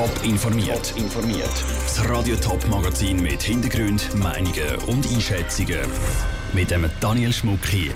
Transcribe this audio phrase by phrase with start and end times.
[0.00, 0.94] Top informiert.
[0.96, 1.52] informiert.
[1.84, 5.80] Das Radio Top Magazin mit Hintergrund, Meinungen und Einschätzungen
[6.54, 7.92] mit dem Daniel Schmuck hier.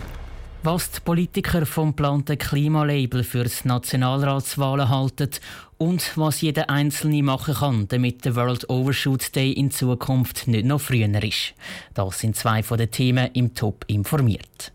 [0.62, 5.30] Was die Politiker vom geplanten Klimalabel für die Nationalratswahlen halten
[5.79, 10.82] und was jeder Einzelne machen kann, damit der World Overshoot Day in Zukunft nicht noch
[10.82, 11.55] früher ist.
[11.95, 14.73] Das sind zwei von den Themen im Top informiert.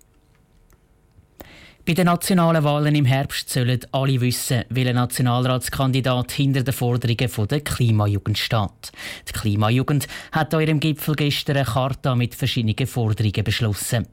[1.85, 7.61] Bei den nationalen Wahlen im Herbst sollen alle wissen, welcher Nationalratskandidat hinter den Forderungen der
[7.61, 8.91] Klimajugend steht.
[9.27, 14.07] Die Klimajugend hat an ihrem Gipfel gestern eine Charta mit verschiedenen Forderungen beschlossen.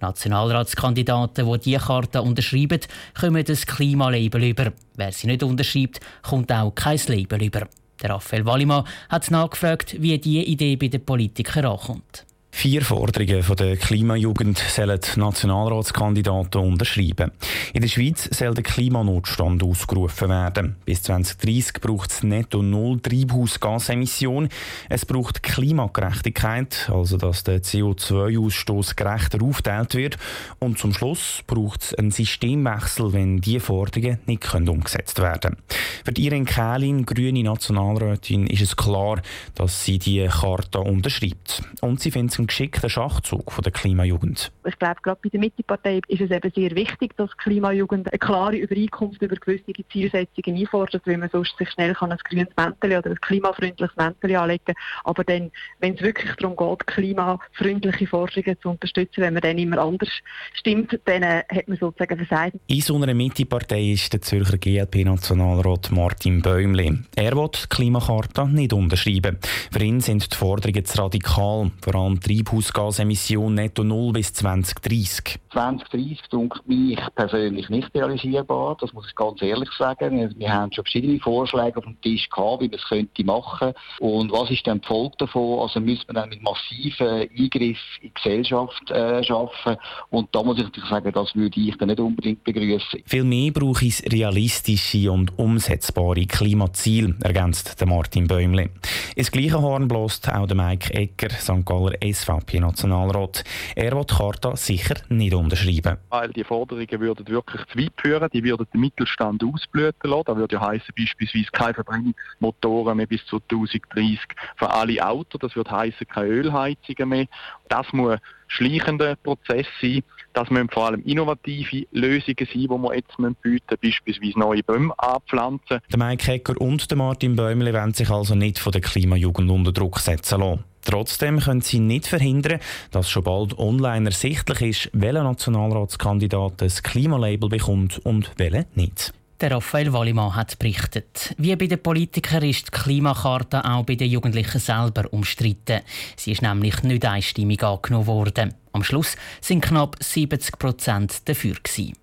[0.00, 2.80] Nationalratskandidaten, die diese Charta unterschreiben,
[3.18, 4.72] kommen das Klimalabel über.
[4.96, 7.68] Wer sie nicht unterschreibt, kommt auch kein Label über.
[8.02, 12.26] Der Raphael Wallimann hat nachgefragt, wie diese Idee bei den Politikern ankommt.
[12.54, 17.32] Vier Forderungen von der Klimajugend sollen die Nationalratskandidaten unterschreiben.
[17.72, 20.76] In der Schweiz soll der Klimanotstand ausgerufen werden.
[20.84, 24.50] Bis 2030 braucht es netto null Treibhausgasemissionen.
[24.88, 30.18] Es braucht Klimagerechtigkeit, also dass der CO2-Ausstoß gerechter aufgeteilt wird.
[30.60, 35.56] Und zum Schluss braucht es einen Systemwechsel, wenn diese Forderungen nicht umgesetzt werden können.
[36.04, 39.20] Für Irene Kählin, grüne Nationalrätin, ist es klar,
[39.54, 41.62] dass sie die Charta unterschreibt.
[41.80, 44.52] Und sie findet ein geschickter Schachzug von der Klimajugend.
[44.64, 48.18] Ich glaube, gerade bei der Mittepartei ist es eben sehr wichtig, dass die Klimajugend eine
[48.18, 52.98] klare Übereinkunft über gewisse Zielsetzungen einfordert, weil man sonst sich schnell kann ein grünes Mäntel
[52.98, 54.74] oder ein klimafreundliches Mäntel anlegen kann.
[55.04, 59.78] Aber dann, wenn es wirklich darum geht, klimafreundliche Forderungen zu unterstützen, wenn man dann immer
[59.78, 60.10] anders
[60.54, 62.56] stimmt, dann äh, hat man sozusagen versagt.
[62.66, 66.98] In so einer Mittepartei ist der Zürcher GLP-Nationalrat Martin Bäumli.
[67.14, 69.38] Er will die Klimakarte nicht unterschreiben.
[69.70, 75.38] Für ihn sind die Forderungen zu radikal, vor allem die Treibhausgasemissionen netto null bis 2030.
[75.52, 80.34] 2030 denkt mich persönlich nicht realisierbar, das muss ich ganz ehrlich sagen.
[80.38, 83.72] Wir haben schon verschiedene Vorschläge auf dem Tisch gehabt, wie man es könnte machen.
[84.00, 85.60] Und was ist dann die Folge davon?
[85.60, 89.76] Also müssen wir dann mit massiven Eingriffen in die Gesellschaft äh, schaffen.
[90.10, 93.02] Und da muss ich natürlich sagen, das würde ich dann nicht unbedingt begrüßen.
[93.04, 98.70] Vielmehr brauche es realistische und umsetzbare Klimaziele, ergänzt Martin Bäumle.
[99.14, 101.66] Ins gleiche Horn bläst auch der Mike Ecker, St.
[101.66, 103.44] Galler SVP-Nationalrat.
[103.76, 105.98] Er will die Charta sicher nicht unterschreiben.
[106.08, 110.24] Weil die Forderungen würden wirklich zu weit führen, die würden den Mittelstand ausblüten lassen.
[110.24, 114.18] Das würde ja heißen beispielsweise keine Verbrennungsmotoren mehr bis 2030
[114.56, 115.40] für alle Autos.
[115.40, 117.26] Das würde heißen keine Ölheizungen mehr.
[117.68, 118.18] Das muss
[118.52, 120.02] schleichender Prozess sein.
[120.32, 124.94] Das müssen vor allem innovative Lösungen sein, die wir jetzt bieten müssen, beispielsweise neue Bäume
[124.98, 125.80] anpflanzen.
[125.90, 129.72] Der Mike Hecker und der Martin Bäumle wollen sich also nicht von der Klimajugend unter
[129.72, 130.64] Druck setzen lassen.
[130.84, 132.58] Trotzdem können sie nicht verhindern,
[132.90, 139.12] dass schon bald online ersichtlich ist, welcher Nationalratskandidat das Klimalabel bekommt und welcher nicht.
[139.42, 141.34] Der Raphael Wallimann hat berichtet.
[141.36, 145.80] Wie bei den Politikern ist die Klimakarte auch bei den Jugendlichen selber umstritten.
[146.14, 148.54] Sie ist nämlich nicht einstimmig angenommen worden.
[148.70, 151.94] Am Schluss sind knapp 70 Prozent dafür gewesen.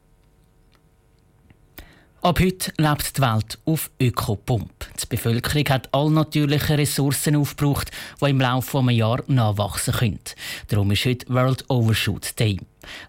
[2.22, 4.70] Ab heute lebt die Welt auf Ökopump.
[5.02, 7.92] Die Bevölkerung hat all natürlichen Ressourcen aufgebraucht,
[8.22, 10.20] die im Laufe eines Jahres nachwachsen können.
[10.68, 12.60] Darum ist heute World Overshoot Day.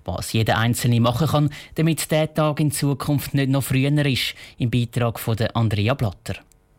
[0.04, 4.70] Was jeder Einzelne machen kann, damit dieser Tag in Zukunft nicht noch früher ist, im
[4.70, 6.36] Beitrag von Andrea Blatter.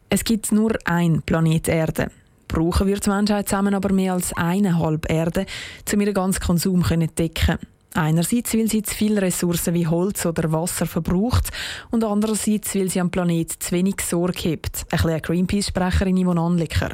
[0.07, 2.11] Es gibt nur ein Planet Erde.
[2.47, 5.45] Brauchen wir die Menschheit zusammen aber mehr als eineinhalb Erde,
[5.91, 7.59] um ihren ganzen Konsum zu decken.
[7.94, 11.50] Einerseits, weil sie zu viele Ressourcen wie Holz oder Wasser verbraucht
[11.91, 16.91] und andererseits, weil sie am Planet zu wenig Sorge hat, erklärt Greenpeace-Sprecherin Yvonne Anlicker.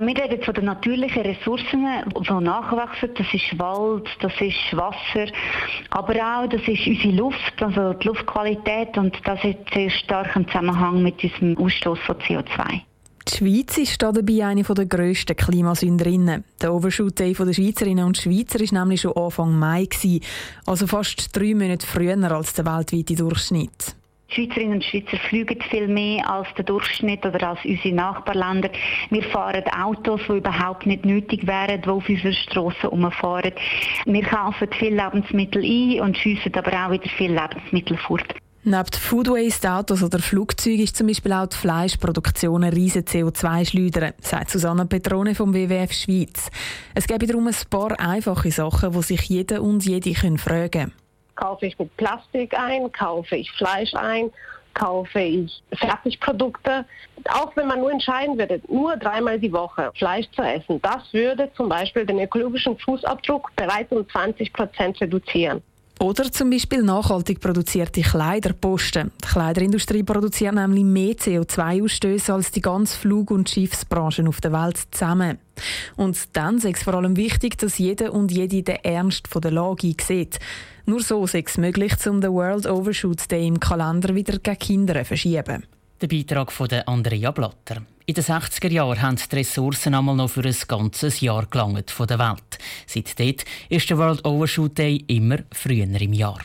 [0.00, 3.10] Wir reden von den natürlichen Ressourcen, die nachwachsen.
[3.16, 5.26] Das ist Wald, das ist Wasser,
[5.90, 11.02] aber auch das ist unsere Luft, also die Luftqualität und das hat sehr starken Zusammenhang
[11.02, 12.82] mit unserem Ausstoß von CO2.
[13.26, 16.44] Die Schweiz ist dabei eine der grössten Klimasünderinnen.
[16.62, 19.86] Der Overshoot Day der Schweizerinnen und Schweizer war nämlich schon Anfang Mai,
[20.66, 23.94] also fast drei Monate früher als der weltweite Durchschnitt.
[24.30, 28.70] Die Schweizerinnen und Schweizer fliegen viel mehr als der Durchschnitt oder als unsere Nachbarländer.
[29.10, 33.52] Wir fahren Autos, die überhaupt nicht nötig wären, die auf unseren Strassen umfahren.
[34.04, 38.34] Wir kaufen viel Lebensmittel ein und schiessen aber auch wieder viel Lebensmittel fort.
[38.70, 44.12] Neben Food Waste, Autos oder Flugzeugen ist zum Beispiel auch die Fleischproduktion eine riesige CO2-Schleuder,
[44.20, 46.50] sagt Susanne Petrone vom WWF Schweiz.
[46.94, 50.92] Es gäbe darum ein paar einfache Sachen, die sich jeder und jede fragen können.
[51.36, 52.92] Kaufe ich mit Plastik ein?
[52.92, 54.30] Kaufe ich Fleisch ein?
[54.74, 56.84] Kaufe ich Fertigprodukte?
[57.30, 61.50] Auch wenn man nur entscheiden würde, nur dreimal die Woche Fleisch zu essen, das würde
[61.56, 65.62] zum Beispiel den ökologischen Fußabdruck bereits um 20 Prozent reduzieren.
[66.00, 69.10] Oder zum Beispiel nachhaltig produzierte Kleiderposten.
[69.24, 74.78] Die Kleiderindustrie produziert nämlich mehr CO2-Ausstöße als die ganze Flug- und Schiffsbranche auf der Welt
[74.92, 75.38] zusammen.
[75.96, 79.94] Und dann ist es vor allem wichtig, dass jeder und jede den Ernst der Lage
[80.00, 80.38] sieht.
[80.86, 84.94] Nur so ist es möglich, um den World Overshoot Day im Kalender wieder gegen Kinder
[85.00, 85.64] zu verschieben.
[86.00, 87.82] Der Beitrag von Andrea Blatter.
[88.06, 92.06] In den 60er Jahren haben die Ressourcen einmal noch für ein ganzes Jahr gelangt von
[92.06, 92.47] der Welt.
[92.86, 93.36] Seitdem
[93.68, 96.40] ist der World Overshoot Day immer früher im Jahr.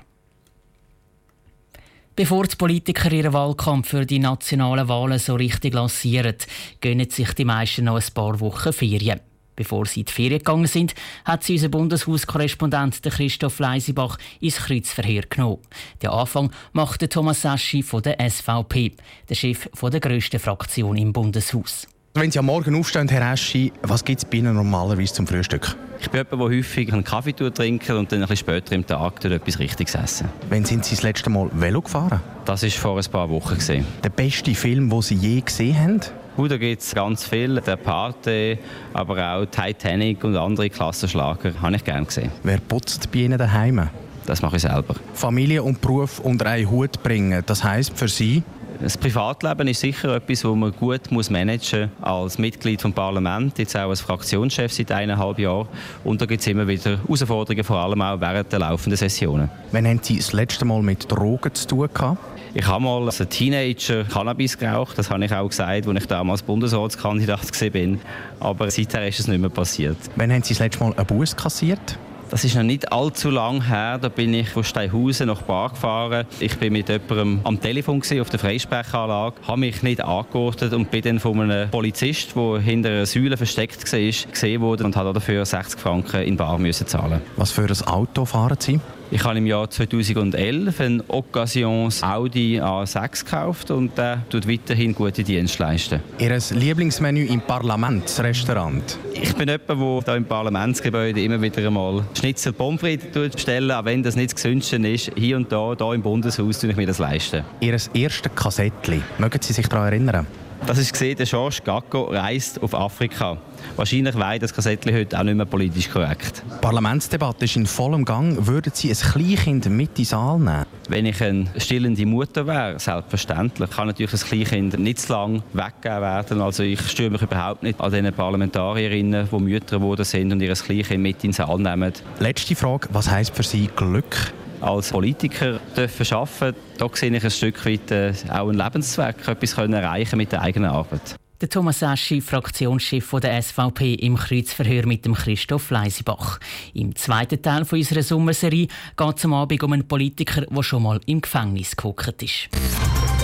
[2.16, 6.36] Bevor die Politiker ihren Wahlkampf für die nationalen Wahlen so richtig lancieren,
[6.80, 9.20] gönnen sich die meisten noch ein paar Wochen Ferien.
[9.56, 10.94] Bevor sie in die Ferien gegangen sind,
[11.26, 15.60] hat sie unser Bundeshauskorrespondent Christoph Leisibach ins Kreuzverhör genommen.
[16.02, 18.94] Den Anfang machte Thomas Saschi von der SVP,
[19.30, 21.88] der Chef der grössten Fraktion im Bundeshaus.
[22.16, 25.76] Wenn Sie am Morgen aufstehen, Herr Eschi, was gibt es bei Ihnen normalerweise zum Frühstück?
[26.00, 29.26] Ich bin jemand, der häufig einen Kaffee trinken und dann ein bisschen später im Tag
[29.26, 30.30] etwas Richtiges essen.
[30.48, 32.22] Wann sind Sie das letzte Mal Velo gefahren?
[32.46, 33.58] Das war vor ein paar Wochen.
[34.04, 36.02] Der beste Film, den Sie je gesehen haben?
[36.38, 37.60] Uh, da gibt es ganz viel.
[37.62, 38.60] Der Party,
[38.94, 42.32] aber auch Titanic und andere Klassenschlager habe ich gerne gesehen.
[42.44, 43.90] Wer putzt bei Ihnen daheim?
[44.28, 44.96] Das mache ich selber.
[45.16, 48.44] Familie und Beruf unter einen Hut bringen, das heisst für Sie?
[48.82, 53.58] Das Privatleben ist sicher etwas, das man gut muss managen muss als Mitglied des Parlaments,
[53.58, 55.68] jetzt auch als Fraktionschef seit eineinhalb Jahren.
[56.04, 59.50] Und da gibt es immer wieder Herausforderungen, vor allem auch während der laufenden Sessionen.
[59.72, 62.18] Wann haben Sie das letzte Mal mit Drogen zu tun gehabt?
[62.56, 64.98] Ich habe mal als Teenager Cannabis geraucht.
[64.98, 67.98] Das habe ich auch gesagt, als ich damals Bundesratskandidat war.
[68.40, 69.98] Aber seither ist es nicht mehr passiert.
[70.16, 71.98] Wann haben Sie das letzte Mal einen Bus kassiert?
[72.34, 74.00] Das ist noch nicht allzu lang her.
[74.00, 76.26] Da bin ich von Steinhausen nach Bar gefahren.
[76.40, 81.04] Ich bin mit jemandem am Telefon auf der Freisprechanlage, habe mich nicht angeordnet und bin
[81.04, 85.46] dann von einem Polizist, der hinter einer Säule versteckt war, gesehen worden und hat dafür
[85.46, 87.22] 60 Franken in Bar müssen zahlen.
[87.38, 88.80] Was für ein Auto fahren Sie?
[89.14, 95.24] Ich habe im Jahr 2011 ein Occasions Audi A6 gekauft und der tut weiterhin gute
[95.24, 96.00] Dienste leisten.
[96.18, 98.98] Ihr Lieblingsmenü im Parlamentsrestaurant?
[99.14, 103.86] Ich bin jemand, der hier im Parlamentsgebäude immer wieder einmal Schnitzel Pommes frites bestellen, auch
[103.86, 105.12] wenn das nicht das Gesündeste ist.
[105.16, 107.44] Hier und da, hier im Bundeshaus, tue ich mir das leisten.
[107.60, 110.26] Ihr erstes Kassettchen, mögen Sie sich daran erinnern?
[110.66, 113.38] Das ist gesehen, der George Gacko reist auf Afrika.
[113.76, 116.42] Wahrscheinlich weiß das Kassettchen heute auch nicht mehr politisch korrekt.
[116.46, 118.48] Die Parlamentsdebatte ist in vollem Gang.
[118.48, 120.66] Würden Sie ein Kleinkind mit in den Saal nehmen?
[120.88, 126.02] Wenn ich eine stillende Mutter wäre, selbstverständlich, kann natürlich ein Kleinkind nicht zu lange weggegeben
[126.02, 126.42] werden.
[126.42, 130.54] Also ich störe mich überhaupt nicht an den Parlamentarierinnen, die Mütter geworden sind und ihr
[130.54, 131.92] Kleinkind mit in den Saal nehmen.
[132.20, 134.34] Letzte Frage, was heisst für Sie Glück?
[134.64, 139.56] Als Politiker dürfen arbeiten da sehe ich ein Stück weit äh, auch einen Lebenszweck, etwas
[139.56, 141.16] können erreichen mit der eigenen Arbeit.
[141.42, 146.40] Der Thomas Aschi, Fraktionschef der SVP im Kreuzverhör mit dem Christoph Leisibach.
[146.74, 151.02] Im zweiten Teil unserer Sommerserie geht es am Abend um einen Politiker, der schon mal
[151.06, 152.48] im Gefängnis gehockt ist.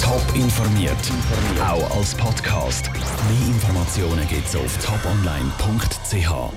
[0.01, 0.97] Top informiert,
[1.61, 2.91] auch als Podcast.
[2.93, 6.51] Mehr Informationen gibt es auf toponline.ch.